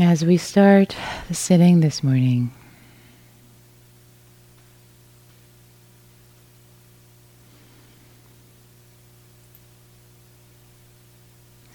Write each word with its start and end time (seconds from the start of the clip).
As 0.00 0.24
we 0.24 0.36
start 0.36 0.94
the 1.26 1.34
sitting 1.34 1.80
this 1.80 2.04
morning, 2.04 2.52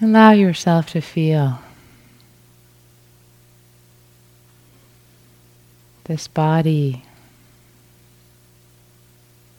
allow 0.01 0.31
yourself 0.31 0.89
to 0.91 1.01
feel 1.01 1.59
this 6.05 6.29
body 6.29 7.03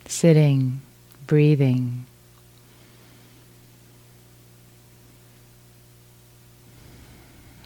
sitting, 0.07 0.81
breathing. 1.27 2.07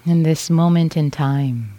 In 0.06 0.24
this 0.24 0.50
moment 0.50 0.96
in 0.96 1.12
time. 1.12 1.79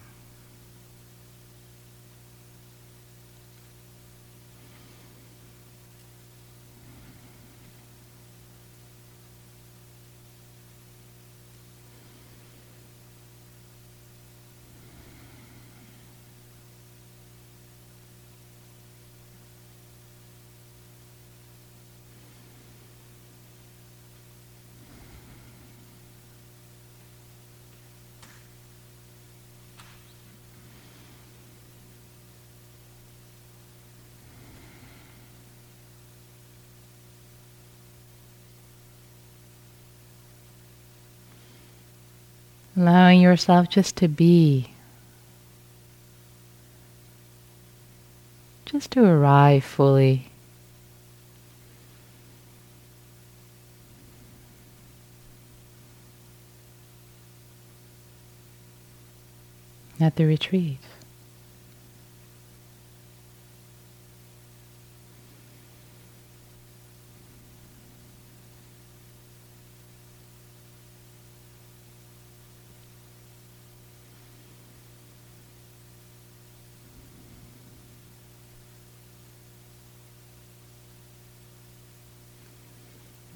Allowing 42.80 43.20
yourself 43.20 43.68
just 43.68 43.94
to 43.96 44.08
be, 44.08 44.70
just 48.64 48.92
to 48.92 49.04
arrive 49.04 49.64
fully. 49.64 50.30
At 60.00 60.16
the 60.16 60.24
retreat. 60.24 60.78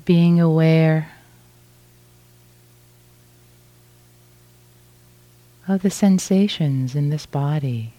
Being 0.04 0.40
aware 0.40 1.10
of 5.66 5.82
the 5.82 5.90
sensations 5.90 6.94
in 6.94 7.08
this 7.10 7.24
body. 7.26 7.92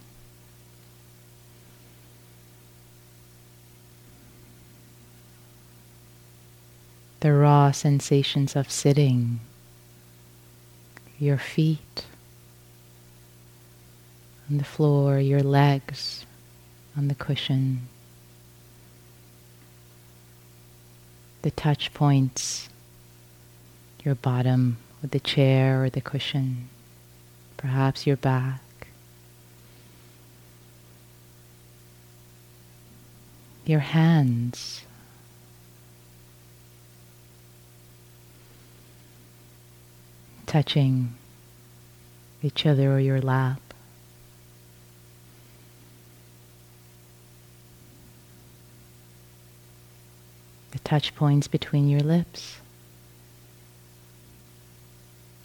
The 7.21 7.33
raw 7.33 7.71
sensations 7.71 8.55
of 8.55 8.69
sitting, 8.69 9.39
your 11.17 11.39
feet 11.39 12.05
on 14.47 14.59
the 14.59 14.63
floor, 14.63 15.19
your 15.19 15.41
legs 15.41 16.23
on 16.95 17.07
the 17.07 17.15
cushion. 17.15 17.87
The 21.45 21.51
touch 21.51 21.93
points, 21.93 22.69
your 24.03 24.15
bottom 24.15 24.77
with 24.99 25.11
the 25.11 25.19
chair 25.19 25.83
or 25.83 25.91
the 25.91 26.01
cushion, 26.01 26.67
perhaps 27.55 28.07
your 28.07 28.15
back. 28.15 28.61
Your 33.63 33.81
hands. 33.81 34.81
Touching 40.47 41.13
each 42.41 42.65
other 42.65 42.91
or 42.91 42.99
your 42.99 43.21
lap. 43.21 43.61
Touch 50.85 51.15
points 51.15 51.47
between 51.47 51.89
your 51.89 51.99
lips, 51.99 52.59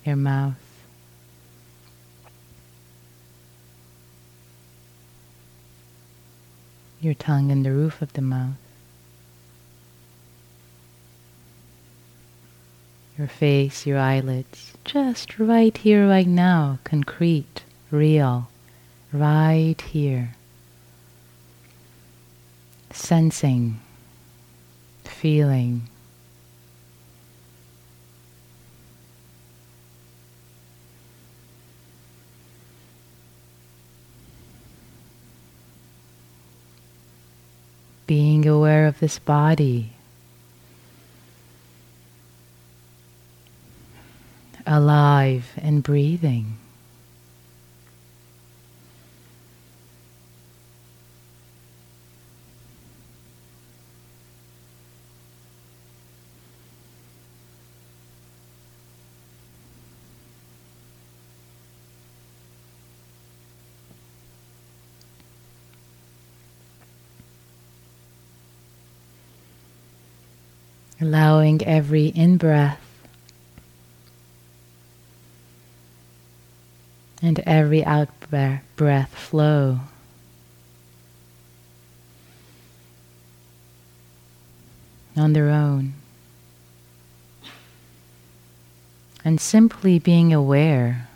your 0.04 0.16
mouth. 0.16 0.54
Your 7.00 7.14
tongue 7.14 7.50
and 7.50 7.64
the 7.64 7.72
roof 7.72 8.02
of 8.02 8.12
the 8.12 8.20
mouth. 8.20 8.58
Your 13.16 13.26
face, 13.26 13.86
your 13.86 13.98
eyelids, 13.98 14.74
just 14.84 15.38
right 15.38 15.76
here, 15.76 16.06
right 16.06 16.26
now, 16.26 16.78
concrete, 16.84 17.64
real, 17.90 18.50
right 19.12 19.80
here. 19.80 20.34
Sensing 22.92 23.80
feeling. 25.20 25.82
Being 38.06 38.48
aware 38.48 38.86
of 38.86 38.98
this 38.98 39.18
body. 39.18 39.92
Alive 44.66 45.52
and 45.58 45.82
breathing. 45.82 46.59
Allowing 71.00 71.64
every 71.66 72.06
in 72.08 72.36
breath 72.36 72.80
and 77.22 77.38
every 77.40 77.84
out 77.84 78.08
breath 78.76 79.14
flow. 79.14 79.80
On 85.16 85.32
their 85.32 85.50
own. 85.50 85.94
And 89.22 89.40
simply 89.40 89.98
being 89.98 90.32
aware 90.32 91.09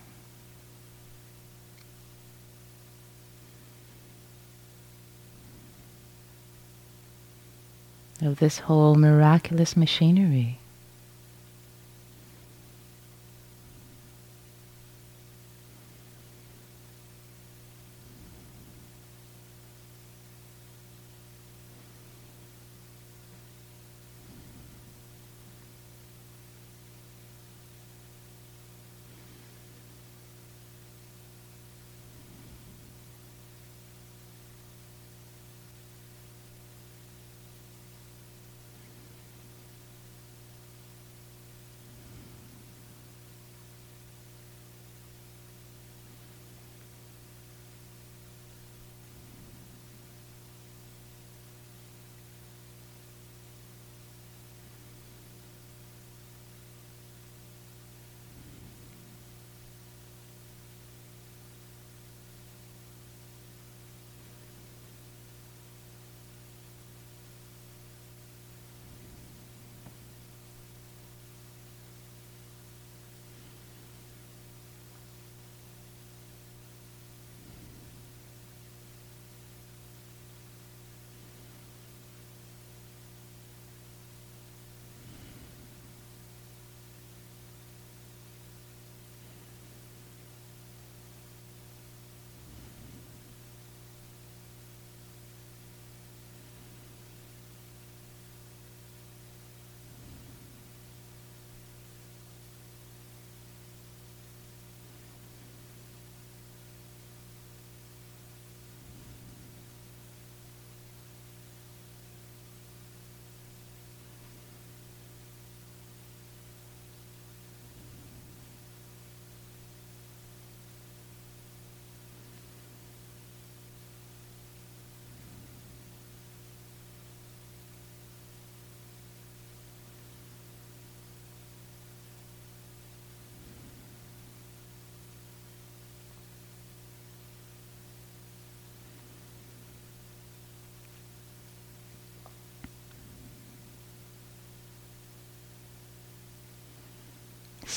of 8.25 8.39
this 8.39 8.59
whole 8.61 8.95
miraculous 8.95 9.77
machinery. 9.77 10.59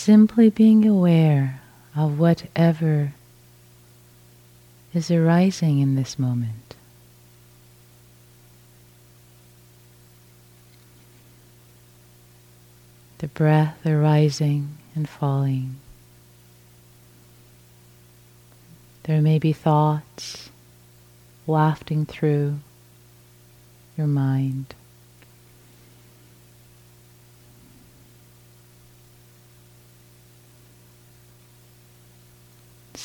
Simply 0.08 0.50
being 0.50 0.88
aware 0.88 1.60
of 1.94 2.18
whatever 2.18 3.12
is 4.94 5.12
arising 5.12 5.80
in 5.80 5.96
this 5.96 6.18
moment. 6.18 6.76
The 13.18 13.28
breath 13.28 13.86
arising 13.86 14.78
and 14.96 15.10
falling. 15.10 15.76
There 19.04 19.22
may 19.22 19.40
be 19.40 19.52
thoughts 19.52 20.50
wafting 21.46 22.06
through 22.06 22.60
your 23.98 24.08
mind. 24.08 24.74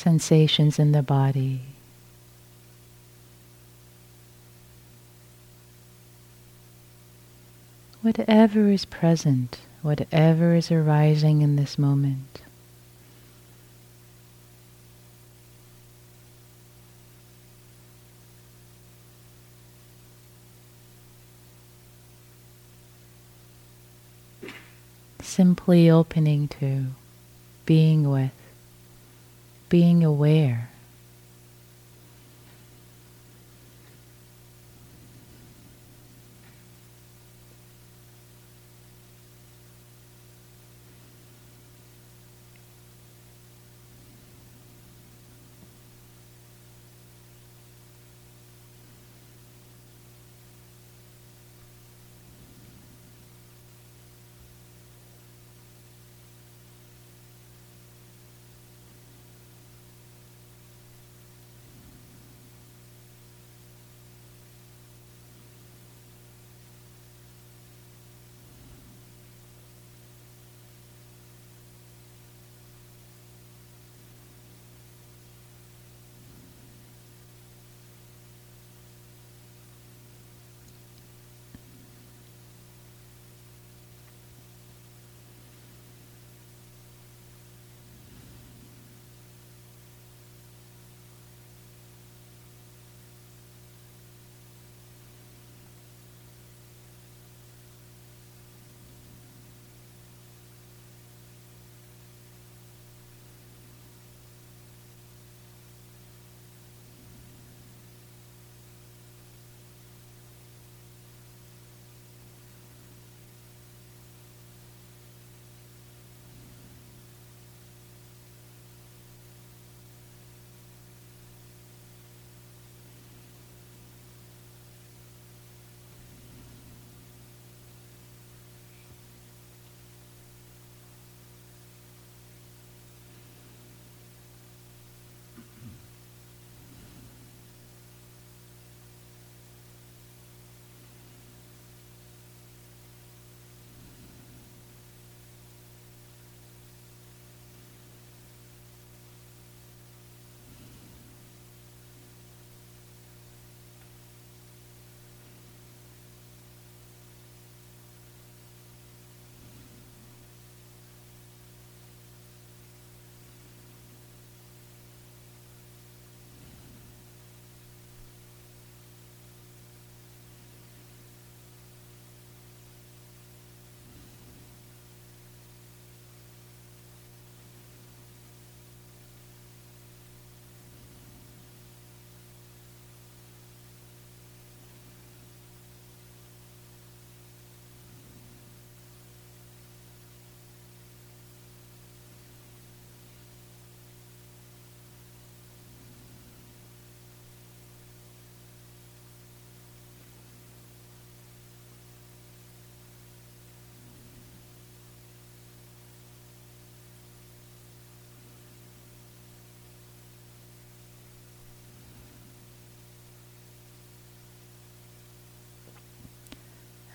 Sensations 0.03 0.79
in 0.79 0.91
the 0.91 1.01
body. 1.01 1.61
Whatever 8.01 8.69
is 8.69 8.83
present, 8.83 9.59
whatever 9.81 10.55
is 10.55 10.69
arising 10.69 11.41
in 11.41 11.55
this 11.55 11.77
moment. 11.77 12.41
simply 25.21 25.89
opening 25.89 26.47
to, 26.47 26.85
being 27.65 28.11
with, 28.11 28.42
being 29.73 30.03
aware. 30.03 30.72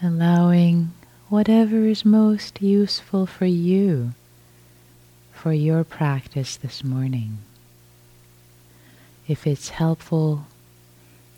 Allowing 0.02 0.92
whatever 1.28 1.86
is 1.86 2.04
most 2.04 2.62
useful 2.62 3.26
for 3.26 3.46
you 3.46 4.12
for 5.32 5.52
your 5.52 5.84
practice 5.84 6.56
this 6.56 6.84
morning. 6.84 7.38
If 9.26 9.46
it's 9.46 9.70
helpful 9.70 10.46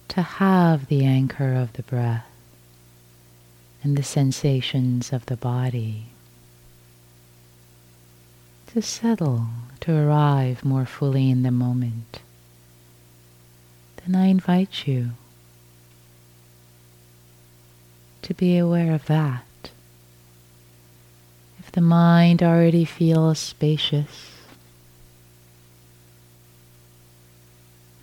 to 0.09 0.23
have 0.23 0.87
the 0.87 1.05
anchor 1.05 1.55
of 1.55 1.73
the 1.73 1.83
breath 1.83 2.27
and 3.83 3.97
the 3.97 4.03
sensations 4.03 5.13
of 5.13 5.27
the 5.27 5.37
body, 5.37 6.07
to 8.69 8.83
settle, 8.83 9.47
to 9.81 9.97
arrive 9.97 10.65
more 10.65 10.87
fully 10.87 11.31
in 11.31 11.43
the 11.43 11.51
moment, 11.51 12.21
then 14.05 14.15
I 14.15 14.27
invite 14.27 14.87
you 14.87 15.13
to 18.31 18.35
be 18.35 18.57
aware 18.57 18.93
of 18.93 19.07
that. 19.07 19.43
If 21.59 21.73
the 21.73 21.81
mind 21.81 22.45
already 22.45 22.85
feels 22.85 23.41
spacious 23.41 24.31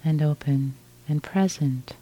and 0.03 0.22
open 0.22 0.74
and 1.07 1.24
present, 1.24 1.93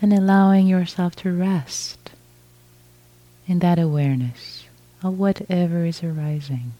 then 0.00 0.10
allowing 0.10 0.66
yourself 0.66 1.14
to 1.14 1.30
rest 1.30 2.10
in 3.46 3.60
that 3.60 3.78
awareness 3.78 4.64
of 5.04 5.20
whatever 5.20 5.84
is 5.84 6.02
arising. 6.02 6.72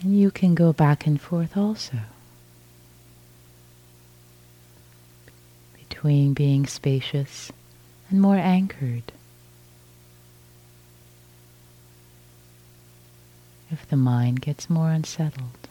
And 0.00 0.16
you 0.16 0.30
can 0.30 0.54
go 0.54 0.72
back 0.72 1.08
and 1.08 1.20
forth 1.20 1.56
also 1.56 1.98
between 6.02 6.34
being 6.34 6.66
spacious 6.66 7.52
and 8.10 8.20
more 8.20 8.34
anchored. 8.34 9.12
If 13.70 13.88
the 13.88 13.96
mind 13.96 14.40
gets 14.40 14.68
more 14.68 14.90
unsettled. 14.90 15.68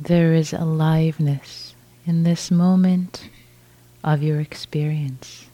There 0.00 0.32
is 0.32 0.54
aliveness 0.54 1.74
in 2.06 2.22
this 2.22 2.50
moment 2.50 3.28
of 4.02 4.22
your 4.22 4.40
experience. 4.40 5.46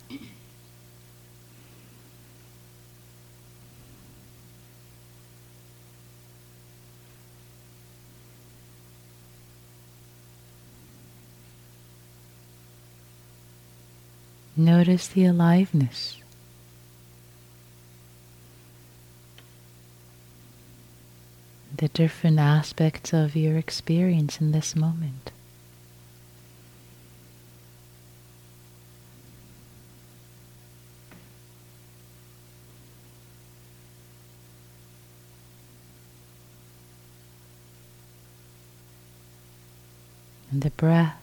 Notice 14.55 15.07
the 15.09 15.25
aliveness. 15.25 16.17
The 21.77 21.87
different 21.89 22.39
aspects 22.39 23.13
of 23.13 23.35
your 23.35 23.57
experience 23.57 24.41
in 24.41 24.51
this 24.51 24.75
moment. 24.75 25.31
And 40.51 40.63
the 40.63 40.71
breath. 40.71 41.21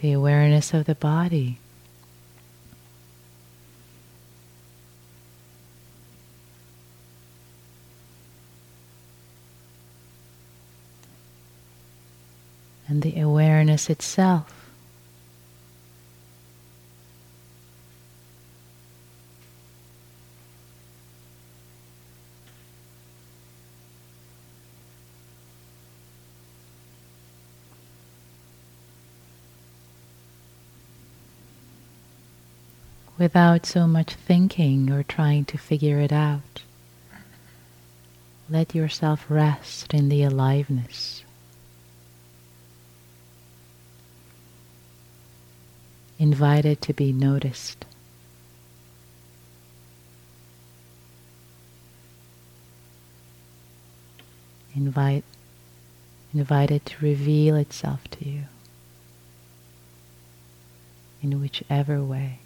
the 0.00 0.12
awareness 0.12 0.37
of 0.58 0.86
the 0.86 0.94
body. 0.94 1.58
And 12.88 13.02
the 13.02 13.20
awareness 13.20 13.88
itself. 13.88 14.57
Without 33.18 33.66
so 33.66 33.86
much 33.86 34.14
thinking 34.14 34.90
or 34.90 35.02
trying 35.02 35.44
to 35.44 35.58
figure 35.58 35.98
it 35.98 36.12
out. 36.12 36.62
Let 38.48 38.74
yourself 38.74 39.26
rest 39.28 39.92
in 39.92 40.08
the 40.08 40.22
aliveness. 40.22 41.24
Invite 46.18 46.64
it 46.64 46.80
to 46.82 46.92
be 46.92 47.12
noticed. 47.12 47.84
Invite, 54.74 55.24
invite 56.32 56.70
it 56.70 56.86
to 56.86 57.04
reveal 57.04 57.56
itself 57.56 58.08
to 58.12 58.28
you 58.28 58.42
in 61.20 61.40
whichever 61.40 62.02
way. 62.02 62.38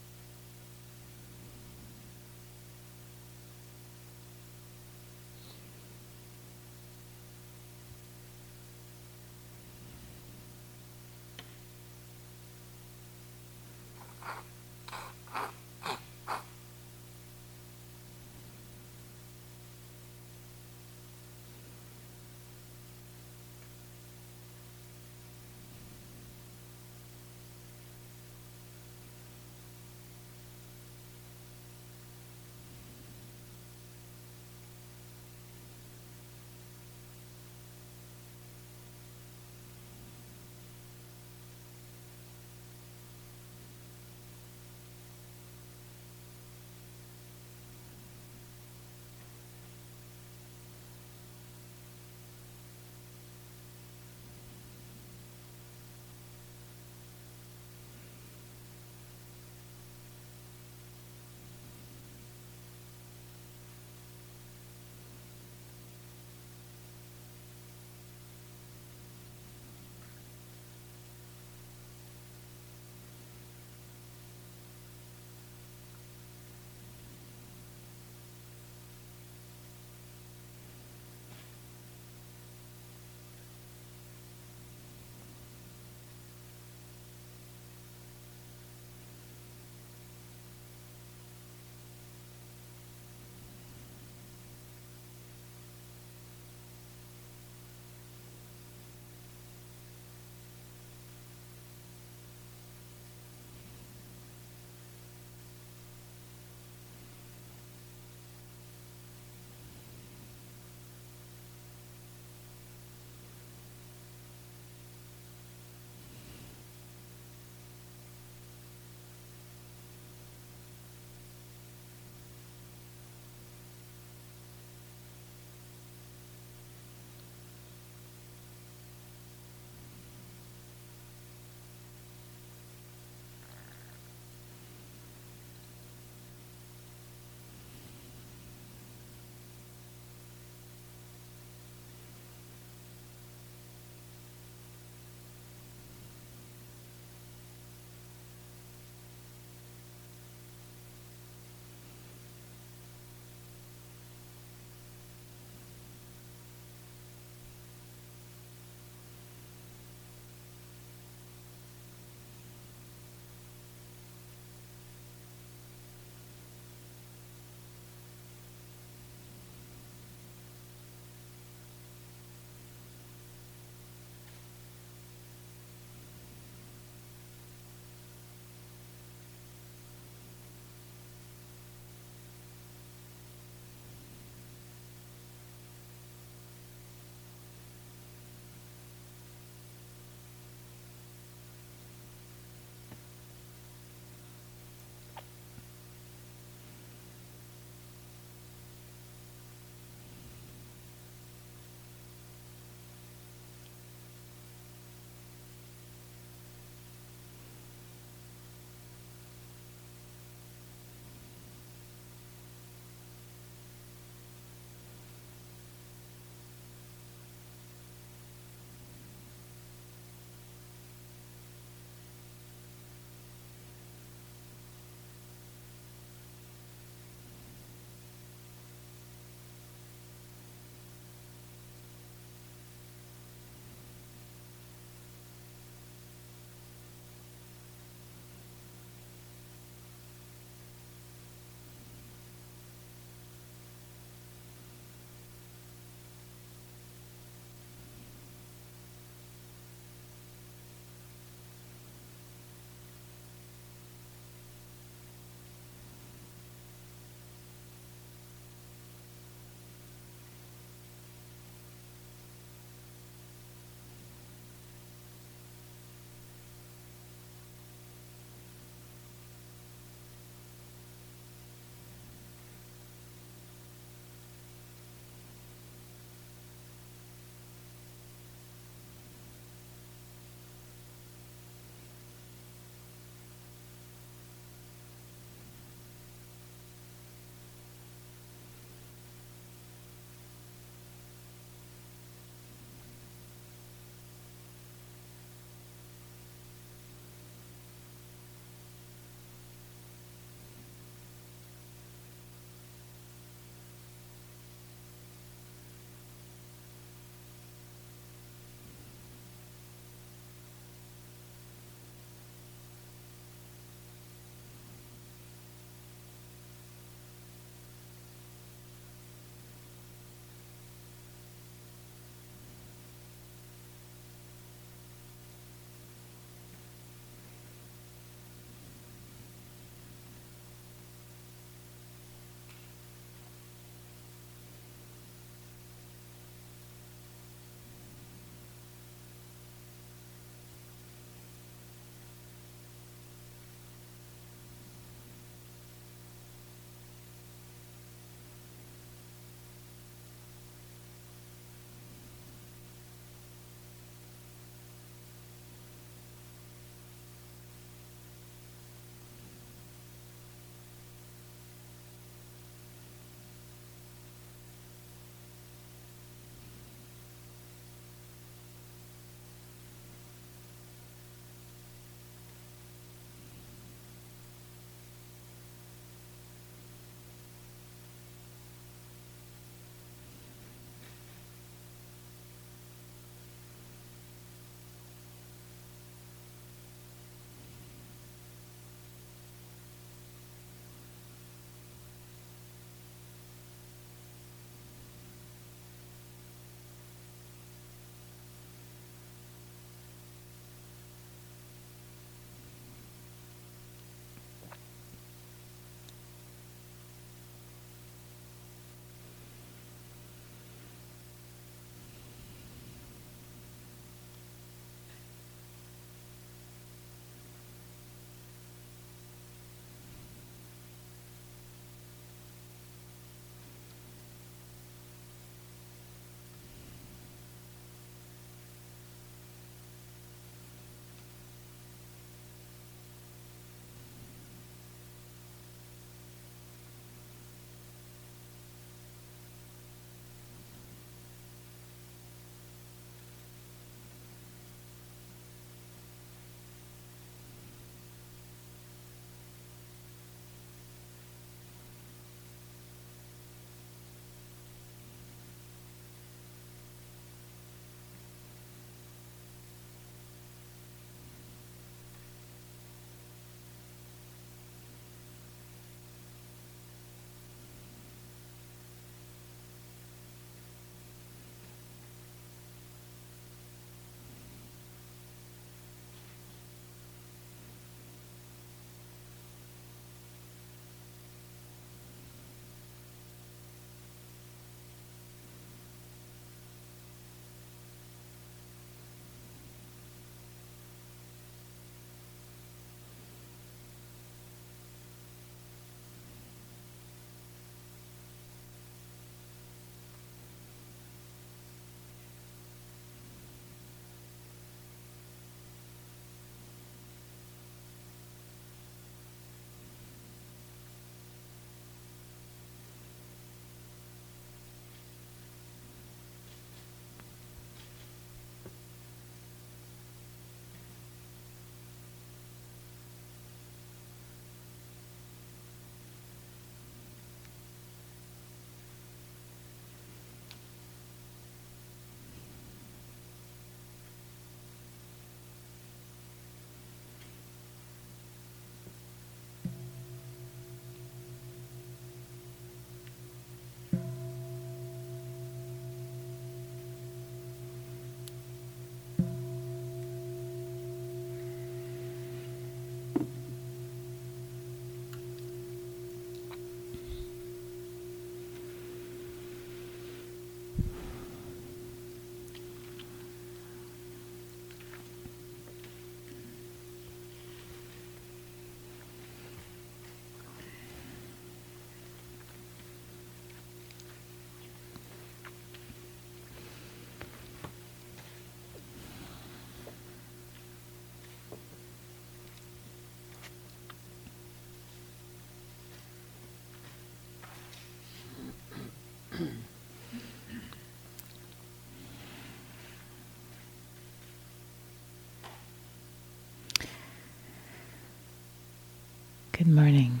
Good 599.40 599.48
morning. 599.48 600.00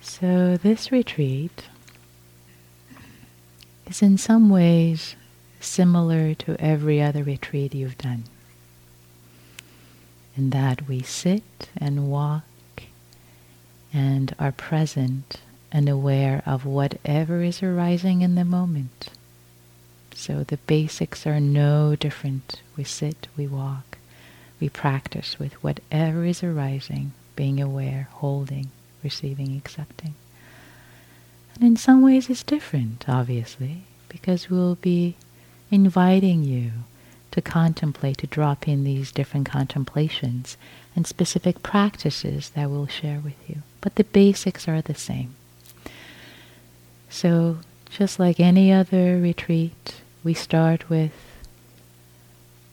So, 0.00 0.56
this 0.56 0.90
retreat 0.90 1.64
is 3.86 4.00
in 4.00 4.16
some 4.16 4.48
ways 4.48 5.14
similar 5.60 6.32
to 6.36 6.56
every 6.58 7.02
other 7.02 7.22
retreat 7.22 7.74
you've 7.74 7.98
done. 7.98 8.24
In 10.38 10.48
that 10.56 10.88
we 10.88 11.02
sit 11.02 11.68
and 11.76 12.10
walk 12.10 12.44
and 13.92 14.34
are 14.38 14.52
present 14.52 15.42
and 15.70 15.86
aware 15.86 16.42
of 16.46 16.64
whatever 16.64 17.42
is 17.42 17.62
arising 17.62 18.22
in 18.22 18.36
the 18.36 18.44
moment. 18.46 19.10
So 20.16 20.42
the 20.42 20.56
basics 20.56 21.26
are 21.26 21.38
no 21.38 21.94
different. 21.94 22.62
We 22.76 22.84
sit, 22.84 23.28
we 23.36 23.46
walk, 23.46 23.98
we 24.58 24.70
practice 24.70 25.38
with 25.38 25.52
whatever 25.62 26.24
is 26.24 26.42
arising, 26.42 27.12
being 27.36 27.60
aware, 27.60 28.08
holding, 28.12 28.70
receiving, 29.04 29.56
accepting. 29.56 30.14
And 31.54 31.62
in 31.62 31.76
some 31.76 32.02
ways 32.02 32.30
it's 32.30 32.42
different, 32.42 33.04
obviously, 33.08 33.82
because 34.08 34.48
we'll 34.48 34.76
be 34.76 35.16
inviting 35.70 36.42
you 36.42 36.72
to 37.32 37.42
contemplate, 37.42 38.16
to 38.18 38.26
drop 38.26 38.66
in 38.66 38.84
these 38.84 39.12
different 39.12 39.46
contemplations 39.46 40.56
and 40.96 41.06
specific 41.06 41.62
practices 41.62 42.50
that 42.50 42.70
we'll 42.70 42.86
share 42.86 43.20
with 43.20 43.36
you. 43.46 43.56
But 43.82 43.96
the 43.96 44.04
basics 44.04 44.66
are 44.66 44.80
the 44.80 44.94
same. 44.94 45.34
So, 47.10 47.58
just 47.90 48.18
like 48.18 48.40
any 48.40 48.72
other 48.72 49.20
retreat, 49.20 50.00
we 50.26 50.34
start 50.34 50.90
with 50.90 51.12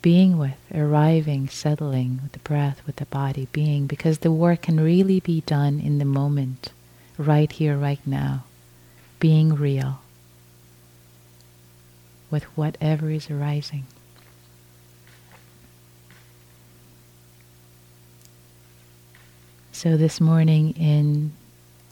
being 0.02 0.40
with, 0.40 0.58
arriving, 0.74 1.48
settling 1.48 2.20
with 2.24 2.32
the 2.32 2.40
breath, 2.40 2.82
with 2.88 2.96
the 2.96 3.06
body, 3.06 3.48
being, 3.52 3.86
because 3.86 4.18
the 4.18 4.32
work 4.32 4.64
can 4.64 4.80
really 4.80 5.20
be 5.20 5.42
done 5.42 5.80
in 5.80 6.00
the 6.00 6.04
moment, 6.04 6.72
right 7.16 7.52
here, 7.52 7.78
right 7.78 8.00
now, 8.08 8.44
being 9.20 9.54
real 9.54 10.00
with 12.32 12.44
whatever 12.58 13.12
is 13.12 13.30
arising. 13.30 13.86
So 19.72 19.96
this 19.96 20.20
morning 20.20 20.72
in 20.72 21.34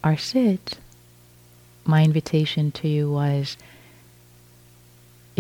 our 0.04 0.18
sit, 0.18 0.80
my 1.86 2.04
invitation 2.04 2.72
to 2.72 2.88
you 2.88 3.12
was 3.12 3.58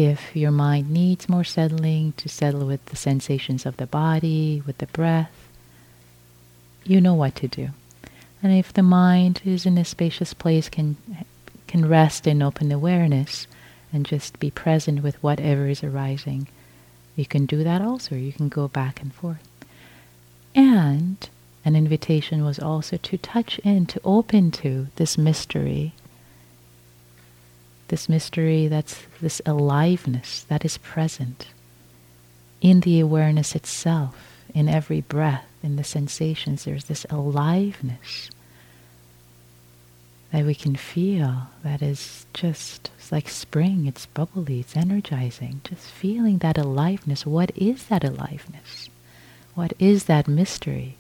if 0.05 0.35
your 0.35 0.51
mind 0.51 0.89
needs 0.89 1.29
more 1.29 1.43
settling, 1.43 2.13
to 2.13 2.29
settle 2.29 2.65
with 2.65 2.85
the 2.85 2.95
sensations 2.95 3.65
of 3.65 3.77
the 3.77 3.87
body, 3.87 4.61
with 4.65 4.77
the 4.77 4.87
breath, 4.87 5.49
you 6.83 7.01
know 7.01 7.13
what 7.13 7.35
to 7.35 7.47
do. 7.47 7.69
And 8.43 8.51
if 8.51 8.73
the 8.73 8.83
mind 8.83 9.41
is 9.45 9.65
in 9.65 9.77
a 9.77 9.85
spacious 9.85 10.33
place, 10.33 10.69
can 10.69 10.97
can 11.67 11.87
rest 11.87 12.27
in 12.27 12.41
open 12.41 12.69
awareness 12.69 13.47
and 13.93 14.05
just 14.05 14.39
be 14.39 14.51
present 14.51 15.01
with 15.01 15.21
whatever 15.23 15.67
is 15.67 15.83
arising, 15.83 16.47
you 17.15 17.25
can 17.25 17.45
do 17.45 17.63
that 17.63 17.81
also. 17.81 18.15
You 18.15 18.33
can 18.33 18.49
go 18.49 18.67
back 18.67 19.01
and 19.01 19.13
forth. 19.13 19.47
And 20.53 21.29
an 21.63 21.75
invitation 21.75 22.43
was 22.43 22.59
also 22.59 22.97
to 22.97 23.17
touch 23.17 23.59
in, 23.59 23.85
to 23.85 24.01
open 24.03 24.51
to 24.51 24.87
this 24.97 25.17
mystery 25.17 25.93
this 27.91 28.09
mystery, 28.09 28.67
that's 28.67 29.03
this 29.19 29.41
aliveness 29.45 30.43
that 30.47 30.63
is 30.63 30.77
present 30.77 31.47
in 32.61 32.79
the 32.79 33.01
awareness 33.01 33.53
itself, 33.53 34.15
in 34.55 34.69
every 34.69 35.01
breath, 35.01 35.45
in 35.61 35.75
the 35.75 35.83
sensations. 35.83 36.63
There's 36.63 36.85
this 36.85 37.05
aliveness 37.09 38.31
that 40.31 40.45
we 40.45 40.55
can 40.55 40.77
feel 40.77 41.47
that 41.63 41.81
is 41.81 42.25
just 42.33 42.89
like 43.11 43.27
spring, 43.27 43.85
it's 43.85 44.05
bubbly, 44.05 44.61
it's 44.61 44.77
energizing. 44.77 45.59
Just 45.65 45.87
feeling 45.87 46.37
that 46.37 46.57
aliveness. 46.57 47.25
What 47.25 47.51
is 47.57 47.87
that 47.87 48.05
aliveness? 48.05 48.87
What 49.53 49.73
is 49.79 50.05
that 50.05 50.29
mystery? 50.29 50.95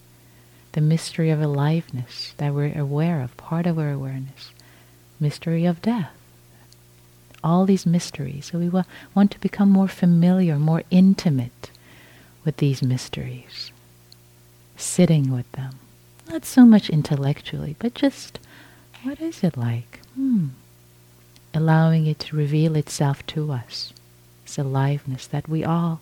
The 0.73 0.81
mystery 0.81 1.29
of 1.29 1.41
aliveness 1.41 2.33
that 2.35 2.53
we're 2.53 2.77
aware 2.77 3.21
of, 3.21 3.37
part 3.37 3.65
of 3.65 3.79
our 3.79 3.91
awareness. 3.91 4.51
Mystery 5.21 5.65
of 5.65 5.81
death 5.81 6.11
all 7.43 7.65
these 7.65 7.85
mysteries. 7.85 8.47
So 8.51 8.59
we 8.59 8.69
wa- 8.69 8.83
want 9.15 9.31
to 9.31 9.39
become 9.39 9.69
more 9.69 9.87
familiar, 9.87 10.57
more 10.57 10.83
intimate 10.91 11.71
with 12.43 12.57
these 12.57 12.81
mysteries, 12.81 13.71
sitting 14.75 15.31
with 15.31 15.51
them. 15.53 15.75
Not 16.29 16.45
so 16.45 16.65
much 16.65 16.89
intellectually, 16.89 17.75
but 17.79 17.93
just 17.93 18.39
what 19.03 19.19
is 19.19 19.43
it 19.43 19.57
like? 19.57 19.99
Hmm. 20.15 20.47
Allowing 21.53 22.05
it 22.07 22.19
to 22.19 22.35
reveal 22.35 22.75
itself 22.75 23.25
to 23.27 23.51
us. 23.51 23.93
It's 24.45 24.57
aliveness 24.57 25.27
that 25.27 25.49
we 25.49 25.63
all 25.63 25.99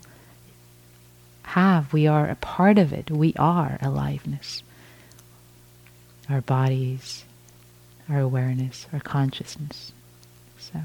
have. 1.43 1.93
We 1.93 2.07
are 2.07 2.29
a 2.29 2.35
part 2.35 2.77
of 2.77 2.93
it. 2.93 3.09
We 3.09 3.33
are 3.39 3.79
aliveness. 3.81 4.61
Our 6.29 6.41
bodies, 6.41 7.25
our 8.09 8.19
awareness, 8.19 8.85
our 8.93 8.99
consciousness. 8.99 9.91
So. 10.59 10.81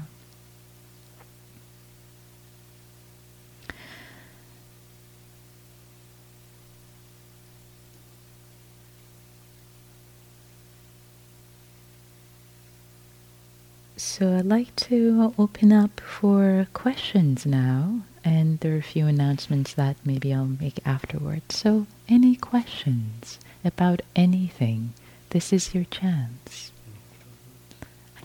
So 14.17 14.33
I'd 14.37 14.45
like 14.45 14.73
to 14.87 15.33
open 15.37 15.73
up 15.73 15.99
for 15.99 16.69
questions 16.71 17.45
now, 17.45 18.03
and 18.23 18.57
there 18.61 18.75
are 18.75 18.77
a 18.77 18.81
few 18.81 19.07
announcements 19.07 19.73
that 19.73 19.97
maybe 20.05 20.33
I'll 20.33 20.45
make 20.45 20.79
afterwards. 20.87 21.57
So, 21.57 21.85
any 22.07 22.37
questions 22.37 23.39
about 23.65 24.01
anything? 24.15 24.93
This 25.31 25.51
is 25.51 25.75
your 25.75 25.83
chance. 25.83 26.71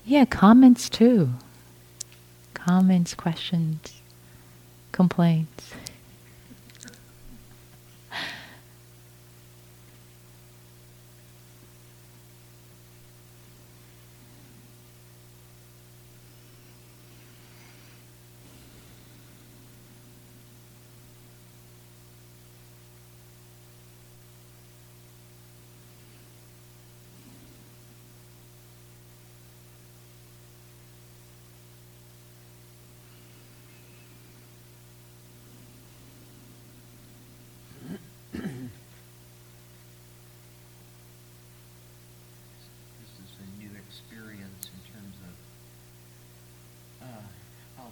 Yeah, 0.04 0.26
comments 0.26 0.88
too. 0.88 1.30
Comments, 2.54 3.12
questions, 3.14 4.00
complaints. 4.92 5.74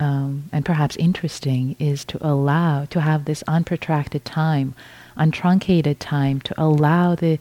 um, 0.00 0.48
and 0.52 0.64
perhaps 0.64 0.96
interesting 0.96 1.76
is 1.78 2.04
to 2.06 2.18
allow, 2.26 2.86
to 2.86 3.00
have 3.00 3.24
this 3.24 3.44
unprotracted 3.46 4.24
time, 4.24 4.74
untruncated 5.16 6.00
time, 6.00 6.40
to 6.42 6.54
allow 6.60 7.14
the, 7.14 7.38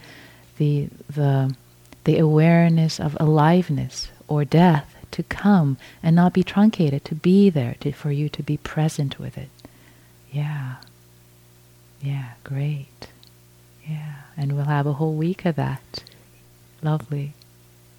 the, 0.57 0.89
the 1.09 1.55
the 2.03 2.17
awareness 2.17 2.99
of 2.99 3.15
aliveness 3.19 4.09
or 4.27 4.43
death 4.45 4.95
to 5.11 5.23
come 5.23 5.77
and 6.01 6.15
not 6.15 6.33
be 6.33 6.43
truncated, 6.43 7.05
to 7.05 7.15
be 7.15 7.49
there, 7.49 7.75
to, 7.81 7.91
for 7.91 8.11
you 8.11 8.29
to 8.29 8.41
be 8.41 8.57
present 8.57 9.19
with 9.19 9.37
it. 9.37 9.49
Yeah. 10.31 10.75
Yeah, 12.01 12.31
great. 12.43 13.09
Yeah, 13.87 14.13
and 14.37 14.53
we'll 14.53 14.65
have 14.65 14.87
a 14.87 14.93
whole 14.93 15.13
week 15.13 15.45
of 15.45 15.55
that. 15.57 16.03
Lovely. 16.81 17.33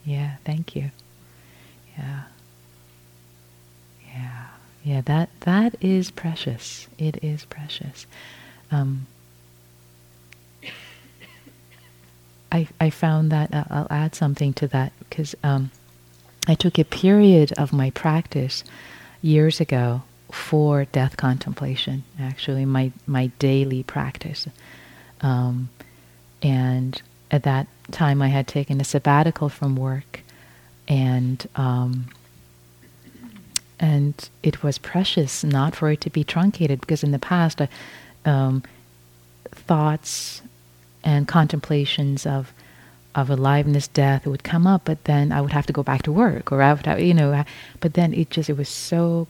Yeah, 0.04 0.36
thank 0.44 0.74
you. 0.74 0.90
Yeah. 1.96 2.22
Yeah. 4.12 4.46
Yeah, 4.84 5.00
that 5.02 5.28
that 5.40 5.76
is 5.80 6.10
precious. 6.10 6.88
It 6.98 7.22
is 7.22 7.44
precious. 7.44 8.06
Um, 8.70 9.06
I 12.50 12.66
I 12.80 12.90
found 12.90 13.30
that 13.30 13.54
uh, 13.54 13.64
I'll 13.70 13.86
add 13.90 14.14
something 14.14 14.52
to 14.54 14.66
that 14.68 14.92
because 14.98 15.36
um, 15.44 15.70
I 16.48 16.54
took 16.54 16.78
a 16.78 16.84
period 16.84 17.52
of 17.52 17.72
my 17.72 17.90
practice 17.90 18.64
years 19.22 19.60
ago 19.60 20.02
for 20.32 20.84
death 20.86 21.16
contemplation. 21.16 22.02
Actually, 22.20 22.64
my 22.64 22.90
my 23.06 23.28
daily 23.38 23.84
practice, 23.84 24.48
um, 25.20 25.68
and 26.42 27.00
at 27.30 27.44
that 27.44 27.68
time 27.92 28.20
I 28.20 28.28
had 28.28 28.48
taken 28.48 28.80
a 28.80 28.84
sabbatical 28.84 29.48
from 29.48 29.76
work, 29.76 30.20
and 30.88 31.46
um, 31.54 32.08
and 33.82 34.30
it 34.42 34.62
was 34.62 34.78
precious 34.78 35.42
not 35.42 35.74
for 35.74 35.90
it 35.90 36.00
to 36.00 36.08
be 36.10 36.22
truncated 36.24 36.80
because 36.80 37.02
in 37.02 37.10
the 37.10 37.18
past, 37.18 37.60
uh, 37.60 37.66
um, 38.24 38.62
thoughts 39.50 40.40
and 41.04 41.28
contemplations 41.28 42.24
of 42.24 42.52
of 43.14 43.28
aliveness, 43.28 43.88
death 43.88 44.26
would 44.26 44.42
come 44.42 44.66
up, 44.66 44.82
but 44.86 45.04
then 45.04 45.32
I 45.32 45.42
would 45.42 45.52
have 45.52 45.66
to 45.66 45.72
go 45.74 45.82
back 45.82 46.02
to 46.04 46.12
work, 46.12 46.50
or 46.50 46.62
I 46.62 46.72
would 46.72 46.86
have, 46.86 46.98
you 46.98 47.12
know, 47.12 47.44
but 47.80 47.92
then 47.92 48.14
it 48.14 48.30
just 48.30 48.48
it 48.48 48.56
was 48.56 48.70
so 48.70 49.26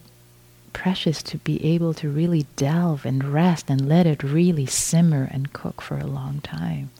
precious 0.72 1.22
to 1.24 1.38
be 1.38 1.64
able 1.64 1.92
to 1.94 2.09
really 2.09 2.46
delve 2.55 3.05
and 3.05 3.24
rest 3.24 3.68
and 3.68 3.88
let 3.88 4.07
it 4.07 4.22
really 4.22 4.66
simmer 4.66 5.28
and 5.32 5.53
cook 5.53 5.80
for 5.80 5.98
a 5.98 6.07
long 6.07 6.40
time. 6.42 6.90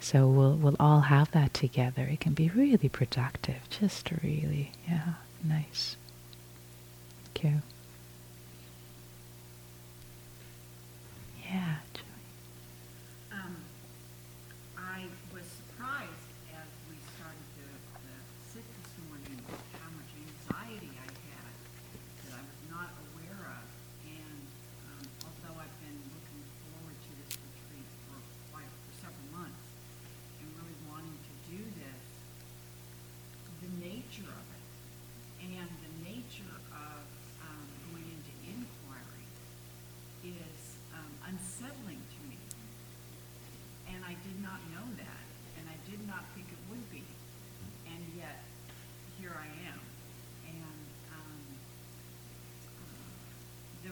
So 0.00 0.26
we'll 0.26 0.56
we'll 0.56 0.76
all 0.80 1.02
have 1.02 1.32
that 1.32 1.52
together. 1.52 2.04
It 2.04 2.20
can 2.20 2.32
be 2.32 2.48
really 2.48 2.88
productive, 2.88 3.68
just 3.68 4.10
really, 4.22 4.72
yeah, 4.88 5.14
nice. 5.44 5.96
You. 7.38 7.62
Yeah. 11.50 11.76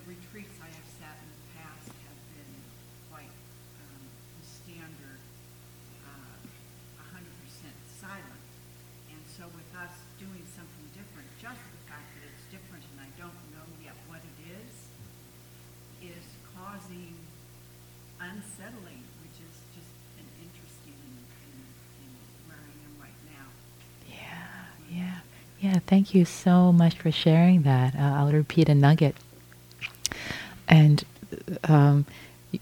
Retreats 0.08 0.56
I 0.64 0.72
have 0.72 0.88
sat 0.96 1.16
in 1.20 1.28
the 1.28 1.44
past 1.60 1.92
have 1.92 2.20
been 2.32 2.54
quite 3.12 3.28
um, 3.84 4.00
the 4.40 4.44
standard, 4.48 5.20
uh, 6.00 7.12
100% 7.12 7.28
silent. 8.00 8.48
And 9.12 9.20
so 9.28 9.44
with 9.52 9.68
us 9.76 9.92
doing 10.16 10.40
something 10.48 10.86
different, 10.96 11.28
just 11.36 11.60
the 11.60 11.82
fact 11.92 12.08
that 12.16 12.24
it's 12.24 12.46
different 12.48 12.88
and 12.96 13.04
I 13.04 13.10
don't 13.20 13.36
know 13.52 13.68
yet 13.84 14.00
what 14.08 14.24
it 14.24 14.38
is, 14.48 14.72
is 16.00 16.24
causing 16.56 17.12
unsettling, 18.16 19.04
which 19.20 19.36
is 19.44 19.54
just 19.76 19.92
thank 25.88 26.14
you 26.14 26.24
so 26.24 26.72
much 26.72 26.96
for 26.96 27.10
sharing 27.10 27.62
that. 27.62 27.94
Uh, 27.96 27.98
I'll 27.98 28.32
repeat 28.32 28.68
a 28.68 28.74
nugget 28.74 29.16
and 30.68 31.04
um, 31.64 32.06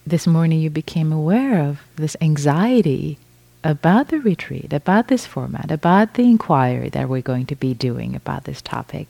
this 0.07 0.27
morning 0.27 0.61
you 0.61 0.71
became 0.71 1.13
aware 1.13 1.61
of 1.61 1.81
this 1.97 2.17
anxiety 2.21 3.19
about 3.65 4.09
the 4.09 4.21
retreat, 4.21 4.73
about 4.73 5.09
this 5.09 5.27
format, 5.27 5.71
about 5.71 6.15
the 6.15 6.23
inquiry 6.23 6.89
that 6.91 7.09
we're 7.09 7.23
going 7.23 7.47
to 7.47 7.57
be 7.57 7.75
doing 7.75 8.15
about 8.15 8.45
this 8.45 8.63
topic 8.63 9.09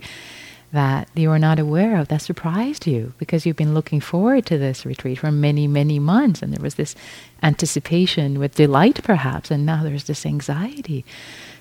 that 0.77 1.09
you 1.14 1.31
were 1.31 1.39
not 1.39 1.59
aware 1.59 1.97
of 1.97 2.09
that 2.09 2.20
surprised 2.20 2.87
you 2.87 3.14
because 3.16 3.47
you've 3.47 3.57
been 3.57 3.72
looking 3.72 3.99
forward 3.99 4.45
to 4.45 4.59
this 4.59 4.85
retreat 4.85 5.18
for 5.18 5.33
many, 5.33 5.66
many 5.66 5.99
months 5.99 6.43
and 6.43 6.53
there 6.53 6.62
was 6.62 6.74
this 6.74 6.95
anticipation 7.43 8.39
with 8.39 8.55
delight 8.55 9.03
perhaps 9.03 9.51
and 9.51 9.64
now 9.64 9.83
there's 9.83 10.05
this 10.05 10.27
anxiety. 10.27 11.03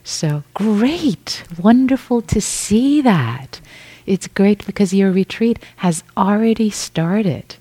So 0.03 0.43
great, 0.53 1.43
wonderful 1.57 2.21
to 2.23 2.41
see 2.41 3.01
that. 3.01 3.61
It's 4.05 4.27
great 4.27 4.65
because 4.65 4.93
your 4.93 5.11
retreat 5.11 5.59
has 5.77 6.03
already 6.17 6.69
started. 6.69 7.55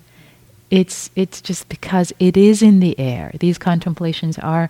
It's, 0.70 1.08
it's 1.14 1.40
just 1.40 1.68
because 1.68 2.12
it 2.18 2.36
is 2.36 2.62
in 2.62 2.80
the 2.80 2.98
air. 2.98 3.30
These 3.38 3.58
contemplations 3.58 4.40
are 4.40 4.68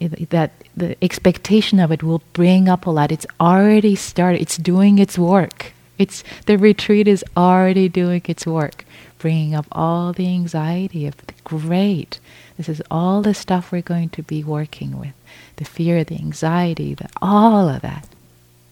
eh, 0.00 0.08
that 0.30 0.50
the 0.76 0.96
expectation 1.00 1.78
of 1.78 1.92
it 1.92 2.02
will 2.02 2.22
bring 2.32 2.68
up 2.68 2.86
a 2.86 2.90
lot. 2.90 3.12
It's 3.12 3.26
already 3.40 3.94
started. 3.94 4.42
It's 4.42 4.58
doing 4.58 4.98
its 4.98 5.16
work. 5.16 5.74
It's 5.98 6.24
the 6.46 6.58
retreat 6.58 7.08
is 7.08 7.24
already 7.36 7.88
doing 7.88 8.22
its 8.26 8.46
work, 8.46 8.84
bringing 9.18 9.54
up 9.54 9.66
all 9.72 10.12
the 10.12 10.28
anxiety 10.28 11.06
of 11.06 11.16
the 11.18 11.32
great. 11.44 12.18
This 12.56 12.68
is 12.68 12.82
all 12.90 13.22
the 13.22 13.34
stuff 13.34 13.72
we're 13.72 13.82
going 13.82 14.10
to 14.10 14.22
be 14.22 14.44
working 14.44 14.98
with. 14.98 15.12
The 15.56 15.64
fear, 15.64 16.04
the 16.04 16.16
anxiety, 16.16 16.94
the 16.94 17.08
all 17.22 17.68
of 17.68 17.82
that. 17.82 18.08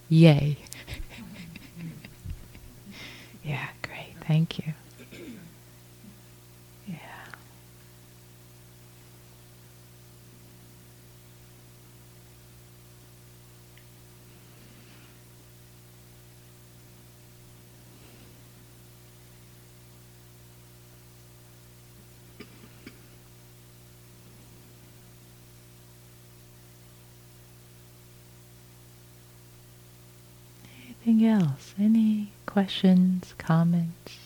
Yay. 0.08 0.56
Yeah, 3.44 3.68
great. 3.82 4.14
Thank 4.26 4.58
you. 4.58 4.72
Yeah. 6.88 6.96
Anything 31.04 31.26
else? 31.26 31.74
Any 31.78 32.32
questions, 32.46 33.34
comments? 33.38 34.18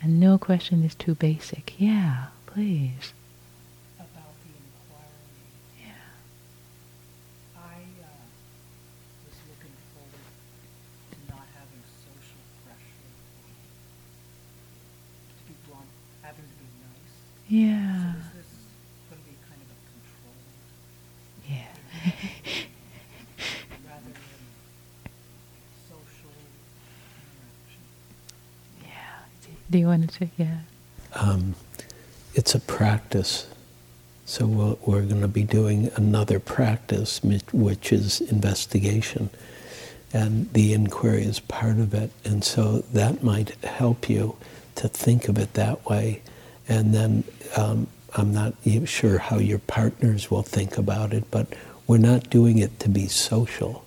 And 0.00 0.20
no 0.20 0.38
question 0.38 0.84
is 0.84 0.94
too 0.94 1.14
basic. 1.14 1.74
Yeah, 1.78 2.26
please. 2.46 3.12
About 3.98 4.32
the 4.44 4.50
inquiry. 4.54 5.50
Yeah. 5.82 6.14
I 7.56 7.82
uh, 7.82 8.24
was 9.26 9.36
looking 9.50 9.74
forward 9.92 10.30
to 11.10 11.16
not 11.28 11.46
having 11.58 11.82
social 11.98 12.42
pressure, 12.62 13.10
to 15.34 15.42
be 15.50 15.54
blunt, 15.66 15.90
having 16.22 16.46
to 16.46 16.56
be 16.62 16.68
nice. 16.78 17.14
Yeah. 17.50 18.12
So 18.14 18.18
is 18.22 18.30
this 18.38 18.50
going 19.10 19.18
to 19.18 19.26
be 19.26 19.34
kind 19.50 19.58
of 19.58 19.68
a 19.74 19.78
control 19.90 20.38
Yeah. 21.42 21.74
rather 23.82 24.14
than 24.14 24.42
social 25.90 26.38
interaction? 27.18 27.82
yeah. 28.86 29.26
Do 29.70 29.78
you 29.78 29.86
want 29.86 30.10
to? 30.14 30.28
Yeah. 30.36 30.58
um, 31.14 31.54
it's 32.34 32.54
a 32.54 32.60
practice. 32.60 33.46
So 34.24 34.46
we'll, 34.46 34.78
we're 34.84 35.02
going 35.02 35.22
to 35.22 35.28
be 35.28 35.42
doing 35.42 35.90
another 35.96 36.38
practice, 36.38 37.20
which 37.22 37.92
is 37.92 38.20
investigation. 38.20 39.30
And 40.12 40.52
the 40.52 40.72
inquiry 40.72 41.24
is 41.24 41.40
part 41.40 41.78
of 41.78 41.94
it. 41.94 42.10
And 42.24 42.44
so 42.44 42.78
that 42.92 43.22
might 43.22 43.50
help 43.64 44.08
you 44.08 44.36
to 44.76 44.88
think 44.88 45.28
of 45.28 45.38
it 45.38 45.54
that 45.54 45.84
way. 45.86 46.22
And 46.68 46.94
then 46.94 47.24
um, 47.56 47.86
I'm 48.14 48.32
not 48.32 48.54
sure 48.84 49.18
how 49.18 49.38
your 49.38 49.58
partners 49.58 50.30
will 50.30 50.42
think 50.42 50.78
about 50.78 51.12
it, 51.12 51.30
but 51.30 51.48
we're 51.86 51.98
not 51.98 52.30
doing 52.30 52.58
it 52.58 52.78
to 52.80 52.88
be 52.88 53.06
social. 53.08 53.84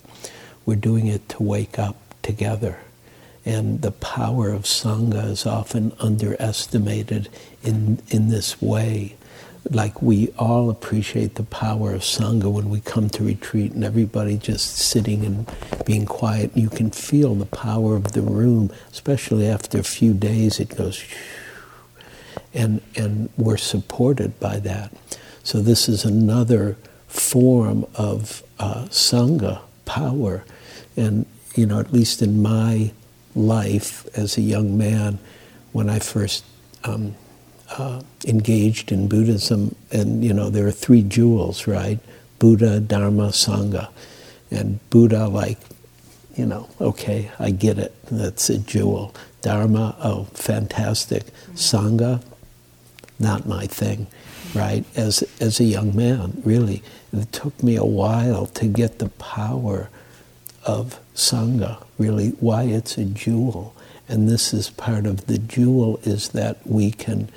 We're 0.65 0.75
doing 0.75 1.07
it 1.07 1.27
to 1.29 1.43
wake 1.43 1.79
up 1.79 1.95
together. 2.23 2.79
And 3.45 3.81
the 3.81 3.91
power 3.91 4.49
of 4.49 4.63
Sangha 4.63 5.25
is 5.25 5.45
often 5.45 5.93
underestimated 5.99 7.29
in, 7.63 7.99
in 8.09 8.29
this 8.29 8.61
way. 8.61 9.15
Like 9.69 10.01
we 10.01 10.29
all 10.37 10.69
appreciate 10.69 11.35
the 11.35 11.43
power 11.43 11.93
of 11.93 12.01
Sangha 12.01 12.51
when 12.51 12.69
we 12.69 12.81
come 12.81 13.09
to 13.11 13.23
retreat 13.23 13.73
and 13.73 13.83
everybody 13.83 14.37
just 14.37 14.77
sitting 14.77 15.25
and 15.25 15.51
being 15.85 16.05
quiet. 16.05 16.55
You 16.55 16.69
can 16.69 16.91
feel 16.91 17.35
the 17.35 17.45
power 17.45 17.95
of 17.95 18.11
the 18.13 18.21
room, 18.21 18.71
especially 18.91 19.47
after 19.47 19.79
a 19.79 19.83
few 19.83 20.13
days, 20.13 20.59
it 20.59 20.75
goes, 20.75 21.03
and, 22.53 22.81
and 22.95 23.29
we're 23.37 23.57
supported 23.57 24.39
by 24.39 24.59
that. 24.59 24.93
So, 25.43 25.61
this 25.61 25.89
is 25.89 26.05
another 26.05 26.77
form 27.07 27.85
of 27.95 28.43
uh, 28.59 28.85
Sangha 28.85 29.61
power. 29.85 30.43
And, 30.95 31.25
you 31.55 31.65
know, 31.65 31.79
at 31.79 31.91
least 31.91 32.21
in 32.21 32.41
my 32.41 32.91
life 33.35 34.07
as 34.17 34.37
a 34.37 34.41
young 34.41 34.77
man, 34.77 35.19
when 35.71 35.89
I 35.89 35.99
first 35.99 36.43
um, 36.83 37.15
uh, 37.77 38.01
engaged 38.27 38.91
in 38.91 39.07
Buddhism, 39.07 39.75
and, 39.91 40.23
you 40.23 40.33
know, 40.33 40.49
there 40.49 40.67
are 40.67 40.71
three 40.71 41.01
jewels, 41.01 41.67
right? 41.67 41.99
Buddha, 42.39 42.79
Dharma, 42.79 43.29
Sangha. 43.29 43.89
And 44.49 44.79
Buddha, 44.89 45.27
like, 45.27 45.57
you 46.35 46.45
know, 46.45 46.69
okay, 46.79 47.31
I 47.39 47.51
get 47.51 47.77
it. 47.77 47.93
That's 48.05 48.49
a 48.49 48.57
jewel. 48.57 49.13
Dharma, 49.41 49.95
oh, 50.03 50.25
fantastic. 50.33 51.25
Sangha, 51.53 52.21
not 53.19 53.47
my 53.47 53.67
thing, 53.67 54.07
right? 54.53 54.83
As, 54.95 55.23
as 55.39 55.59
a 55.59 55.63
young 55.63 55.95
man, 55.95 56.41
really. 56.43 56.83
It 57.13 57.31
took 57.31 57.61
me 57.63 57.75
a 57.75 57.85
while 57.85 58.45
to 58.47 58.65
get 58.65 58.99
the 58.99 59.09
power 59.09 59.89
of 60.65 60.99
Sangha, 61.15 61.83
really, 61.97 62.29
why 62.39 62.63
it's 62.63 62.97
a 62.97 63.05
jewel. 63.05 63.75
And 64.07 64.27
this 64.27 64.53
is 64.53 64.69
part 64.69 65.05
of 65.05 65.27
the 65.27 65.37
jewel 65.37 65.99
is 66.03 66.29
that 66.29 66.65
we 66.65 66.91
can 66.91 67.29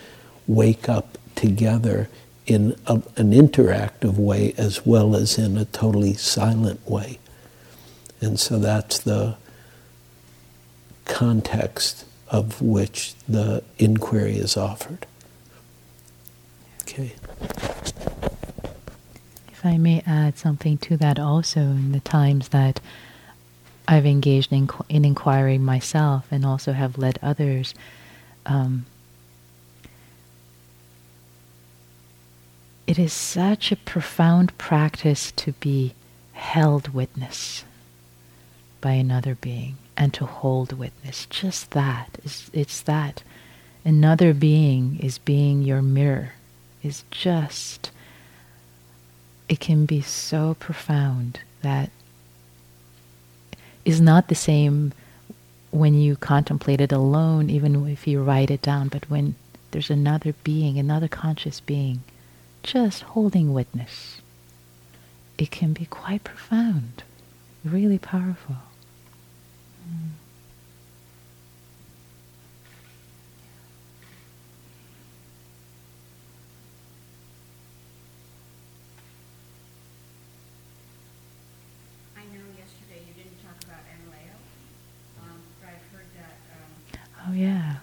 wake 0.47 0.89
up 0.89 1.18
together 1.35 2.09
in 2.47 2.77
a, 2.87 2.95
an 3.16 3.33
interactive 3.33 4.16
way 4.16 4.55
as 4.57 4.85
well 4.85 5.16
as 5.16 5.39
in 5.39 5.57
a 5.57 5.64
totally 5.66 6.14
silent 6.14 6.87
way. 6.89 7.18
And 8.20 8.39
so 8.39 8.59
that's 8.59 8.99
the 8.99 9.37
context 11.05 12.05
of 12.29 12.61
which 12.61 13.14
the 13.29 13.62
inquiry 13.79 14.37
is 14.37 14.57
offered. 14.57 15.07
Okay. 16.83 17.14
If 19.53 19.64
I 19.64 19.79
may 19.79 20.03
add 20.07 20.39
something 20.39 20.79
to 20.79 20.97
that 20.99 21.18
also, 21.18 21.61
in 21.61 21.93
the 21.93 22.01
times 22.01 22.49
that 22.49 22.81
I've 23.87 24.07
engaged 24.07 24.53
in, 24.53 24.68
in 24.89 25.05
inquiry 25.05 25.59
myself 25.59 26.26
and 26.30 26.45
also 26.45 26.72
have 26.72 26.99
led 26.99 27.18
others, 27.22 27.74
um, 28.47 28.87
it 32.87 32.99
is 32.99 33.12
such 33.12 33.72
a 33.72 33.76
profound 33.76 34.57
practice 34.59 35.32
to 35.32 35.53
be 35.53 35.95
held 36.32 36.89
witness 36.89 37.64
by 38.80 38.93
another 38.93 39.35
being 39.35 39.76
and 39.97 40.12
to 40.14 40.26
hold 40.26 40.72
witness. 40.72 41.26
Just 41.26 41.70
that. 41.70 42.18
It's, 42.24 42.51
it's 42.53 42.80
that. 42.82 43.22
Another 43.85 44.32
being 44.32 44.99
is 45.01 45.18
being 45.18 45.62
your 45.62 45.82
mirror, 45.82 46.32
is 46.82 47.05
just, 47.11 47.91
it 49.49 49.61
can 49.61 49.87
be 49.87 50.01
so 50.01 50.55
profound 50.59 51.41
that 51.62 51.91
is 53.85 54.01
not 54.01 54.28
the 54.28 54.35
same 54.35 54.93
when 55.70 55.95
you 55.95 56.16
contemplate 56.16 56.80
it 56.80 56.93
alone, 56.93 57.51
even 57.51 57.89
if 57.89 58.07
you 58.07 58.22
write 58.22 58.51
it 58.51 58.62
down, 58.62 58.89
but 58.89 59.11
when 59.11 59.35
there's 59.72 59.91
another 59.91 60.35
being, 60.45 60.78
another 60.78 61.09
conscious 61.09 61.61
being, 61.61 62.01
just 62.62 63.03
holding 63.03 63.53
witness. 63.53 64.20
It 65.37 65.51
can 65.51 65.72
be 65.72 65.87
quite 65.87 66.22
profound, 66.22 67.03
really 67.64 67.99
powerful. 67.99 68.57
I 82.16 82.22
know 82.30 82.47
yesterday 82.57 83.03
you 83.09 83.14
didn't 83.14 83.43
talk 83.43 83.59
about 83.64 83.82
Analayo, 83.91 84.39
um, 85.20 85.43
but 85.61 85.68
I've 85.70 85.87
heard 85.93 86.07
that, 86.16 86.39
um, 86.55 86.70
Oh, 87.27 87.33
yeah. 87.33 87.77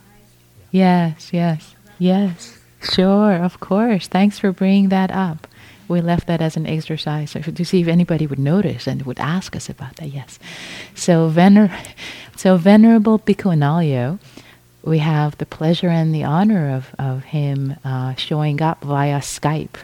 Yes, 0.72 1.32
yes, 1.34 1.76
yes. 2.00 2.58
Sure, 2.82 3.34
of 3.36 3.60
course. 3.60 4.08
Thanks 4.08 4.40
for 4.40 4.52
bringing 4.52 4.90
that 4.90 5.12
up. 5.12 5.48
We 5.88 6.00
left 6.00 6.28
that 6.28 6.42
as 6.42 6.56
an 6.56 6.66
exercise 6.68 7.34
to 7.34 7.66
see 7.66 7.82
if 7.82 7.88
anybody 7.88 8.26
would 8.26 8.40
notice 8.40 8.88
and 8.88 9.02
would 9.04 9.20
ask 9.20 9.56
us 9.56 9.68
about 9.70 9.98
that. 9.98 10.08
Yes. 10.08 10.40
So, 10.96 11.30
vener- 11.30 11.76
so 12.36 12.56
Venerable 12.56 13.20
Bhikkhu 13.20 13.54
Analayo, 13.54 14.20
we 14.84 15.00
have 15.00 15.38
the 15.38 15.46
pleasure 15.46 15.90
and 15.90 16.16
the 16.16 16.24
honor 16.24 16.74
of, 16.74 16.96
of 16.98 17.26
him 17.26 17.76
uh, 17.84 18.16
showing 18.16 18.62
up 18.62 18.82
via 18.84 19.20
Skype 19.20 19.76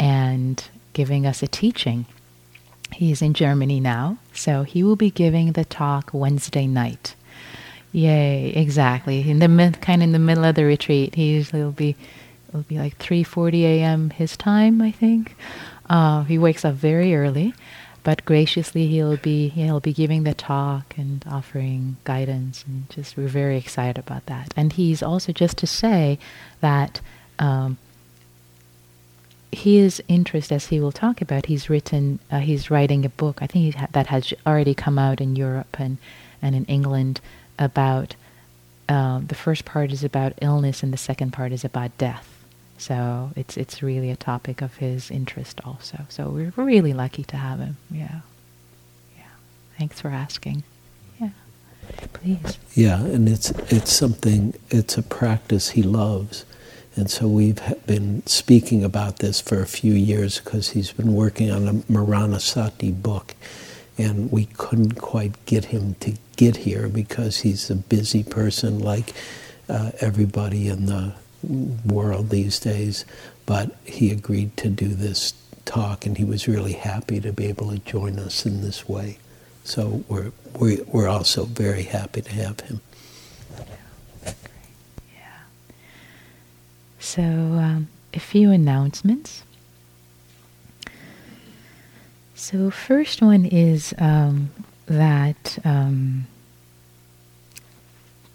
and 0.00 0.64
giving 0.92 1.26
us 1.26 1.42
a 1.42 1.46
teaching. 1.46 2.06
He's 2.92 3.20
in 3.20 3.34
Germany 3.34 3.80
now, 3.80 4.18
so 4.32 4.62
he 4.62 4.82
will 4.82 4.96
be 4.96 5.10
giving 5.10 5.52
the 5.52 5.64
talk 5.64 6.10
Wednesday 6.12 6.66
night. 6.66 7.14
Yay! 7.94 8.48
Exactly. 8.56 9.30
In 9.30 9.38
the 9.38 9.46
mid, 9.46 9.80
kind 9.80 10.02
of 10.02 10.08
in 10.08 10.12
the 10.12 10.18
middle 10.18 10.44
of 10.44 10.56
the 10.56 10.64
retreat, 10.64 11.14
he 11.14 11.30
usually 11.30 11.62
will 11.62 11.70
be 11.70 11.94
it'll 12.48 12.62
be 12.62 12.76
like 12.76 12.98
3:40 12.98 13.62
a.m. 13.62 14.10
his 14.10 14.36
time, 14.36 14.82
I 14.82 14.90
think. 14.90 15.36
Uh, 15.88 16.24
he 16.24 16.36
wakes 16.36 16.64
up 16.64 16.74
very 16.74 17.14
early, 17.14 17.54
but 18.02 18.24
graciously 18.24 18.88
he'll 18.88 19.16
be 19.16 19.48
he'll 19.48 19.78
be 19.78 19.92
giving 19.92 20.24
the 20.24 20.34
talk 20.34 20.98
and 20.98 21.24
offering 21.30 21.96
guidance, 22.02 22.64
and 22.66 22.90
just 22.90 23.16
we're 23.16 23.28
very 23.28 23.56
excited 23.56 23.96
about 23.96 24.26
that. 24.26 24.52
And 24.56 24.72
he's 24.72 25.00
also 25.00 25.30
just 25.32 25.56
to 25.58 25.66
say 25.66 26.18
that. 26.60 27.00
Um, 27.38 27.78
his 29.52 30.02
interest, 30.08 30.50
as 30.50 30.66
he 30.66 30.80
will 30.80 30.90
talk 30.90 31.20
about, 31.20 31.46
he's 31.46 31.70
written, 31.70 32.18
uh, 32.28 32.40
he's 32.40 32.72
writing 32.72 33.04
a 33.04 33.08
book. 33.08 33.38
I 33.40 33.46
think 33.46 33.76
ha- 33.76 33.86
that 33.92 34.08
has 34.08 34.34
already 34.44 34.74
come 34.74 34.98
out 34.98 35.20
in 35.20 35.36
Europe 35.36 35.76
and, 35.78 35.98
and 36.42 36.56
in 36.56 36.64
England 36.64 37.20
about. 37.58 38.16
Uh, 38.86 39.20
the 39.26 39.34
first 39.34 39.64
part 39.64 39.90
is 39.92 40.04
about 40.04 40.34
illness, 40.42 40.82
and 40.82 40.92
the 40.92 40.98
second 40.98 41.32
part 41.32 41.52
is 41.52 41.64
about 41.64 41.96
death. 41.96 42.34
So 42.76 43.30
it's 43.36 43.56
it's 43.56 43.82
really 43.82 44.10
a 44.10 44.16
topic 44.16 44.60
of 44.60 44.76
his 44.76 45.10
interest 45.10 45.60
also. 45.64 46.06
So 46.08 46.28
we're 46.28 46.52
really 46.56 46.92
lucky 46.92 47.24
to 47.24 47.36
have 47.36 47.58
him. 47.60 47.76
Yeah, 47.90 48.20
yeah. 49.16 49.24
Thanks 49.78 50.00
for 50.00 50.08
asking. 50.08 50.64
Yeah, 51.20 51.30
please. 52.12 52.58
Yeah, 52.74 53.00
and 53.00 53.28
it's 53.28 53.50
it's 53.70 53.92
something. 53.92 54.54
It's 54.70 54.98
a 54.98 55.02
practice 55.02 55.70
he 55.70 55.82
loves, 55.82 56.44
and 56.96 57.10
so 57.10 57.28
we've 57.28 57.60
been 57.86 58.26
speaking 58.26 58.84
about 58.84 59.18
this 59.18 59.40
for 59.40 59.60
a 59.60 59.66
few 59.66 59.94
years 59.94 60.40
because 60.40 60.70
he's 60.70 60.92
been 60.92 61.14
working 61.14 61.50
on 61.50 61.68
a 61.68 61.74
Maranasati 61.90 63.00
book, 63.02 63.34
and 63.96 64.30
we 64.32 64.46
couldn't 64.46 65.00
quite 65.00 65.44
get 65.46 65.66
him 65.66 65.94
to 66.00 66.14
get 66.36 66.56
here 66.56 66.88
because 66.88 67.40
he's 67.40 67.70
a 67.70 67.76
busy 67.76 68.22
person 68.22 68.78
like 68.78 69.12
uh, 69.68 69.92
everybody 70.00 70.68
in 70.68 70.86
the 70.86 71.14
world 71.86 72.30
these 72.30 72.58
days. 72.58 73.04
But 73.46 73.76
he 73.84 74.10
agreed 74.10 74.56
to 74.58 74.68
do 74.68 74.88
this 74.88 75.34
talk, 75.64 76.06
and 76.06 76.16
he 76.18 76.24
was 76.24 76.48
really 76.48 76.72
happy 76.72 77.20
to 77.20 77.32
be 77.32 77.46
able 77.46 77.70
to 77.70 77.78
join 77.78 78.18
us 78.18 78.46
in 78.46 78.62
this 78.62 78.88
way. 78.88 79.18
So 79.64 80.04
we're 80.08 80.32
we, 80.58 80.80
we're 80.82 81.08
also 81.08 81.44
very 81.44 81.82
happy 81.84 82.22
to 82.22 82.32
have 82.32 82.60
him. 82.60 82.80
Yeah. 84.24 84.32
So, 86.98 87.22
um, 87.22 87.88
a 88.12 88.20
few 88.20 88.50
announcements. 88.50 89.43
So, 92.46 92.70
first 92.70 93.22
one 93.22 93.46
is 93.46 93.94
um, 93.98 94.50
that, 94.84 95.58
um, 95.64 96.26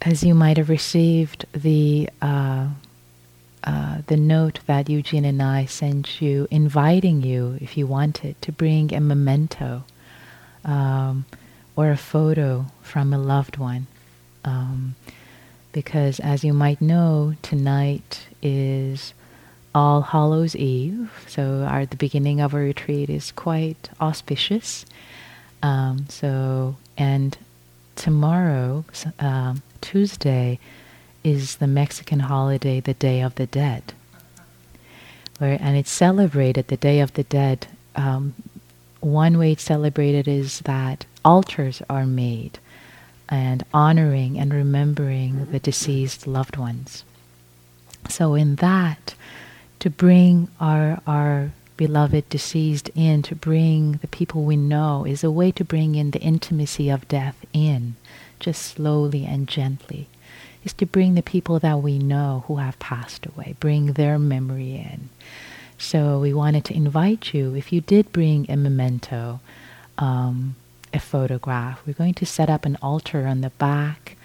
as 0.02 0.24
you 0.24 0.34
might 0.34 0.56
have 0.56 0.68
received 0.68 1.46
the 1.52 2.10
uh, 2.20 2.70
uh, 3.62 3.98
the 4.08 4.16
note 4.16 4.58
that 4.66 4.90
Eugene 4.90 5.24
and 5.24 5.40
I 5.40 5.64
sent 5.66 6.20
you, 6.20 6.48
inviting 6.50 7.22
you, 7.22 7.56
if 7.60 7.76
you 7.76 7.86
wanted, 7.86 8.34
to 8.42 8.50
bring 8.50 8.92
a 8.92 9.00
memento 9.00 9.84
um, 10.64 11.24
or 11.76 11.92
a 11.92 11.96
photo 11.96 12.66
from 12.82 13.12
a 13.12 13.18
loved 13.18 13.58
one. 13.58 13.86
Um, 14.44 14.96
because 15.70 16.18
as 16.18 16.42
you 16.42 16.52
might 16.52 16.82
know, 16.82 17.34
tonight 17.42 18.26
is 18.42 19.14
All 19.74 20.02
Hallows 20.02 20.56
Eve, 20.56 21.10
so 21.28 21.66
our 21.68 21.86
the 21.86 21.96
beginning 21.96 22.40
of 22.40 22.54
our 22.54 22.60
retreat 22.60 23.08
is 23.08 23.30
quite 23.32 23.88
auspicious. 24.00 24.84
Um, 25.62 26.06
so 26.08 26.76
and 26.98 27.36
tomorrow, 27.94 28.84
um, 29.18 29.62
Tuesday, 29.80 30.58
is 31.22 31.56
the 31.56 31.66
Mexican 31.66 32.20
holiday, 32.20 32.80
the 32.80 32.94
Day 32.94 33.20
of 33.20 33.34
the 33.36 33.46
Dead, 33.46 33.92
where 35.38 35.58
and 35.60 35.76
it's 35.76 35.90
celebrated 35.90 36.68
the 36.68 36.76
Day 36.76 37.00
of 37.00 37.12
the 37.14 37.24
Dead. 37.24 37.66
Um, 37.94 38.34
one 39.00 39.38
way 39.38 39.52
it's 39.52 39.62
celebrated 39.62 40.28
is 40.28 40.60
that 40.60 41.06
altars 41.24 41.82
are 41.88 42.06
made 42.06 42.58
and 43.28 43.64
honoring 43.72 44.38
and 44.38 44.52
remembering 44.52 45.46
the 45.52 45.60
deceased 45.60 46.26
loved 46.26 46.56
ones. 46.56 47.04
So 48.08 48.34
in 48.34 48.56
that, 48.56 49.14
to 49.80 49.90
bring 49.90 50.48
our 50.60 51.02
our 51.06 51.52
beloved 51.76 52.28
deceased 52.28 52.90
in, 52.94 53.22
to 53.22 53.34
bring 53.34 53.92
the 54.02 54.06
people 54.08 54.44
we 54.44 54.56
know, 54.56 55.06
is 55.06 55.24
a 55.24 55.30
way 55.30 55.50
to 55.50 55.64
bring 55.64 55.94
in 55.94 56.10
the 56.10 56.20
intimacy 56.20 56.90
of 56.90 57.08
death 57.08 57.44
in, 57.54 57.96
just 58.38 58.60
slowly 58.60 59.24
and 59.24 59.48
gently. 59.48 60.06
Is 60.62 60.74
to 60.74 60.84
bring 60.84 61.14
the 61.14 61.22
people 61.22 61.58
that 61.60 61.80
we 61.80 61.98
know 61.98 62.44
who 62.46 62.56
have 62.56 62.78
passed 62.78 63.24
away, 63.24 63.56
bring 63.58 63.94
their 63.94 64.18
memory 64.18 64.72
in. 64.76 65.08
So 65.78 66.20
we 66.20 66.34
wanted 66.34 66.66
to 66.66 66.76
invite 66.76 67.32
you, 67.32 67.54
if 67.54 67.72
you 67.72 67.80
did 67.80 68.12
bring 68.12 68.44
a 68.50 68.56
memento, 68.58 69.40
um, 69.96 70.56
a 70.92 71.00
photograph, 71.00 71.80
we're 71.86 71.94
going 71.94 72.12
to 72.14 72.26
set 72.26 72.50
up 72.50 72.66
an 72.66 72.76
altar 72.82 73.26
on 73.26 73.40
the 73.40 73.48
back 73.50 74.18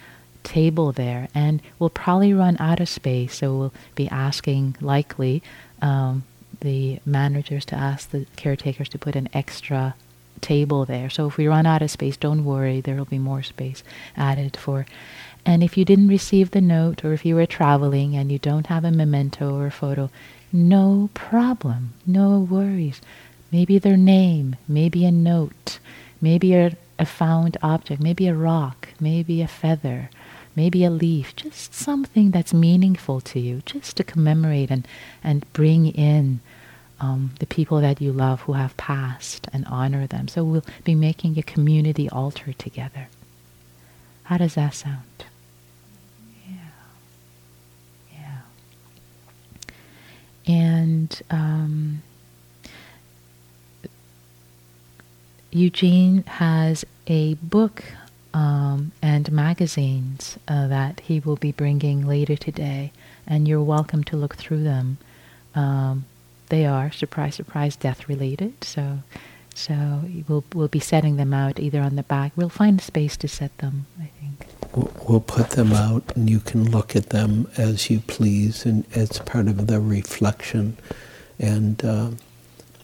table 0.46 0.92
there, 0.92 1.28
and 1.34 1.60
we'll 1.78 1.90
probably 1.90 2.32
run 2.32 2.56
out 2.60 2.80
of 2.80 2.88
space, 2.88 3.34
so 3.38 3.56
we'll 3.56 3.74
be 3.96 4.08
asking 4.08 4.76
likely 4.80 5.42
um, 5.82 6.22
the 6.60 7.00
managers 7.04 7.64
to 7.66 7.74
ask 7.74 8.10
the 8.10 8.26
caretakers 8.36 8.88
to 8.90 8.98
put 8.98 9.16
an 9.16 9.28
extra 9.32 9.94
table 10.40 10.84
there. 10.84 11.10
So 11.10 11.26
if 11.26 11.36
we 11.36 11.48
run 11.48 11.66
out 11.66 11.82
of 11.82 11.90
space, 11.90 12.16
don't 12.16 12.44
worry, 12.44 12.80
there 12.80 12.94
will 12.96 13.04
be 13.04 13.18
more 13.18 13.42
space 13.42 13.82
added 14.16 14.56
for. 14.56 14.86
And 15.44 15.62
if 15.62 15.76
you 15.76 15.84
didn't 15.84 16.08
receive 16.08 16.50
the 16.50 16.60
note, 16.60 17.04
or 17.04 17.12
if 17.12 17.24
you 17.24 17.34
were 17.34 17.46
traveling 17.46 18.16
and 18.16 18.30
you 18.30 18.38
don't 18.38 18.66
have 18.68 18.84
a 18.84 18.90
memento 18.90 19.54
or 19.54 19.66
a 19.66 19.70
photo, 19.70 20.10
no 20.52 21.10
problem, 21.14 21.92
no 22.06 22.38
worries. 22.38 23.00
Maybe 23.50 23.78
their 23.78 23.96
name, 23.96 24.56
maybe 24.68 25.04
a 25.04 25.12
note, 25.12 25.78
maybe 26.20 26.54
a, 26.54 26.76
a 26.98 27.06
found 27.06 27.56
object, 27.62 28.00
maybe 28.00 28.26
a 28.28 28.34
rock, 28.34 28.88
maybe 29.00 29.42
a 29.42 29.48
feather, 29.48 30.10
maybe 30.56 30.84
a 30.84 30.90
leaf, 30.90 31.36
just 31.36 31.74
something 31.74 32.30
that's 32.30 32.54
meaningful 32.54 33.20
to 33.20 33.38
you, 33.38 33.62
just 33.66 33.96
to 33.98 34.04
commemorate 34.04 34.70
and, 34.70 34.88
and 35.22 35.50
bring 35.52 35.86
in 35.86 36.40
um, 36.98 37.32
the 37.40 37.46
people 37.46 37.80
that 37.82 38.00
you 38.00 38.10
love 38.10 38.40
who 38.42 38.54
have 38.54 38.76
passed 38.76 39.48
and 39.52 39.66
honor 39.66 40.06
them. 40.06 40.28
So 40.28 40.42
we'll 40.42 40.64
be 40.82 40.94
making 40.94 41.38
a 41.38 41.42
community 41.42 42.08
altar 42.08 42.54
together. 42.54 43.08
How 44.24 44.38
does 44.38 44.54
that 44.54 44.74
sound? 44.74 45.24
Yeah. 46.48 46.56
Yeah. 48.12 48.40
And 50.46 51.22
um, 51.30 52.02
Eugene 55.50 56.22
has 56.24 56.84
a 57.06 57.34
book 57.34 57.84
um, 58.36 58.92
and 59.00 59.32
magazines 59.32 60.38
uh, 60.46 60.68
that 60.68 61.00
he 61.00 61.20
will 61.20 61.36
be 61.36 61.52
bringing 61.52 62.06
later 62.06 62.36
today, 62.36 62.92
and 63.26 63.48
you're 63.48 63.62
welcome 63.62 64.04
to 64.04 64.16
look 64.16 64.36
through 64.36 64.62
them. 64.62 64.98
Um, 65.54 66.04
they 66.50 66.66
are 66.66 66.92
surprise, 66.92 67.36
surprise, 67.36 67.76
death 67.76 68.10
related. 68.10 68.62
So, 68.62 68.98
so 69.54 70.02
we'll 70.28 70.44
we'll 70.54 70.68
be 70.68 70.80
setting 70.80 71.16
them 71.16 71.32
out 71.32 71.58
either 71.58 71.80
on 71.80 71.96
the 71.96 72.02
back. 72.02 72.32
We'll 72.36 72.50
find 72.50 72.78
space 72.78 73.16
to 73.18 73.28
set 73.28 73.56
them. 73.56 73.86
I 73.98 74.10
think. 74.20 74.46
We'll 75.08 75.20
put 75.20 75.50
them 75.50 75.72
out 75.72 76.14
and 76.14 76.28
you 76.28 76.40
can 76.40 76.70
look 76.70 76.94
at 76.94 77.08
them 77.08 77.48
as 77.56 77.88
you 77.88 78.00
please 78.00 78.66
and 78.66 78.84
as 78.94 79.18
part 79.20 79.48
of 79.48 79.66
the 79.66 79.80
reflection. 79.80 80.76
And 81.38 81.82
uh, 81.82 82.10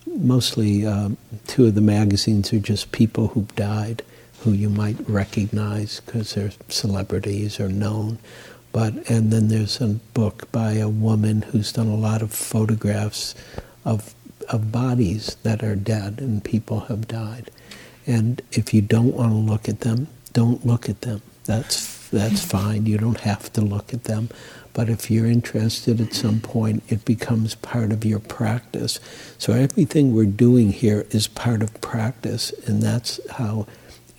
mostly 0.06 0.86
uh, 0.86 1.10
two 1.46 1.66
of 1.66 1.74
the 1.74 1.82
magazines 1.82 2.54
are 2.54 2.58
just 2.58 2.92
people 2.92 3.28
who've 3.28 3.54
died 3.54 4.02
who 4.42 4.52
you 4.52 4.68
might 4.68 4.96
recognize 5.08 6.00
because 6.00 6.34
they're 6.34 6.52
celebrities 6.68 7.58
or 7.60 7.68
known. 7.68 8.18
But, 8.72 9.08
and 9.10 9.30
then 9.30 9.48
there's 9.48 9.80
a 9.80 9.88
book 9.88 10.50
by 10.50 10.72
a 10.74 10.88
woman 10.88 11.42
who's 11.42 11.72
done 11.72 11.88
a 11.88 11.96
lot 11.96 12.22
of 12.22 12.32
photographs 12.32 13.34
of, 13.84 14.14
of 14.48 14.72
bodies 14.72 15.36
that 15.42 15.62
are 15.62 15.76
dead 15.76 16.20
and 16.20 16.42
people 16.42 16.80
have 16.80 17.06
died. 17.06 17.50
And 18.06 18.42
if 18.52 18.72
you 18.72 18.80
don't 18.80 19.14
want 19.14 19.30
to 19.32 19.36
look 19.36 19.68
at 19.68 19.80
them, 19.80 20.08
don't 20.32 20.64
look 20.66 20.88
at 20.88 21.02
them 21.02 21.22
that's 21.44 22.08
that's 22.10 22.44
fine. 22.50 22.86
You 22.86 22.98
don't 22.98 23.20
have 23.20 23.52
to 23.54 23.60
look 23.60 23.92
at 23.92 24.04
them. 24.04 24.28
But 24.74 24.88
if 24.88 25.10
you're 25.10 25.26
interested 25.26 26.00
at 26.00 26.14
some 26.14 26.40
point, 26.40 26.82
it 26.88 27.04
becomes 27.04 27.54
part 27.56 27.92
of 27.92 28.06
your 28.06 28.20
practice. 28.20 28.98
So 29.36 29.52
everything 29.52 30.14
we're 30.14 30.24
doing 30.24 30.72
here 30.72 31.04
is 31.10 31.26
part 31.28 31.62
of 31.62 31.78
practice, 31.82 32.52
and 32.66 32.82
that's 32.82 33.20
how 33.32 33.66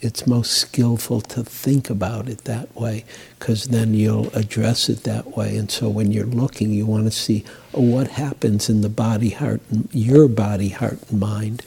it's 0.03 0.27
most 0.27 0.51
skillful 0.51 1.21
to 1.21 1.43
think 1.43 1.89
about 1.89 2.27
it 2.27 2.45
that 2.45 2.75
way, 2.75 3.05
because 3.39 3.65
then 3.65 3.93
you'll 3.93 4.29
address 4.35 4.89
it 4.89 5.03
that 5.03 5.37
way. 5.37 5.57
And 5.57 5.71
so 5.71 5.89
when 5.89 6.11
you're 6.11 6.25
looking, 6.25 6.71
you 6.71 6.85
want 6.85 7.05
to 7.05 7.11
see 7.11 7.45
oh, 7.73 7.81
what 7.81 8.09
happens 8.09 8.69
in 8.69 8.81
the 8.81 8.89
body, 8.89 9.29
heart, 9.29 9.61
and 9.69 9.87
your 9.91 10.27
body, 10.27 10.69
heart, 10.69 10.99
and 11.09 11.19
mind 11.19 11.63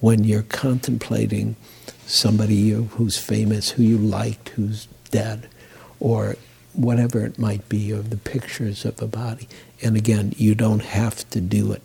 when 0.00 0.24
you're 0.24 0.42
contemplating 0.42 1.56
somebody 2.06 2.70
who's 2.70 3.18
famous, 3.18 3.70
who 3.70 3.82
you 3.82 3.98
liked, 3.98 4.50
who's 4.50 4.86
dead, 5.10 5.48
or 5.98 6.36
whatever 6.72 7.24
it 7.24 7.38
might 7.38 7.68
be, 7.68 7.92
or 7.92 8.02
the 8.02 8.16
pictures 8.16 8.84
of 8.84 9.00
a 9.00 9.06
body. 9.06 9.48
And 9.82 9.96
again, 9.96 10.34
you 10.36 10.54
don't 10.54 10.82
have 10.82 11.28
to 11.30 11.40
do 11.40 11.72
it. 11.72 11.82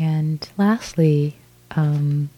And 0.00 0.48
lastly, 0.56 1.36
um, 1.72 2.30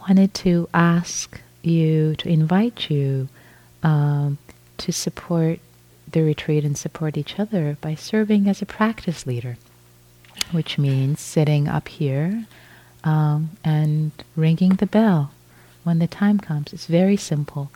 wanted 0.00 0.34
to 0.34 0.68
ask 0.74 1.40
you 1.62 2.16
to 2.16 2.28
invite 2.28 2.90
you 2.90 3.28
um, 3.84 4.38
to 4.78 4.90
support 4.92 5.60
the 6.10 6.22
retreat 6.22 6.64
and 6.64 6.76
support 6.76 7.16
each 7.16 7.38
other 7.38 7.76
by 7.80 7.94
serving 7.94 8.48
as 8.48 8.60
a 8.60 8.66
practice 8.66 9.24
leader, 9.24 9.56
which 10.50 10.78
means 10.78 11.20
sitting 11.20 11.68
up 11.68 11.86
here 11.86 12.44
um, 13.04 13.50
and 13.62 14.10
ringing 14.34 14.70
the 14.70 14.86
bell 14.86 15.30
when 15.84 16.00
the 16.00 16.08
time 16.08 16.40
comes. 16.40 16.72
It's 16.72 16.86
very 16.86 17.16
simple. 17.16 17.70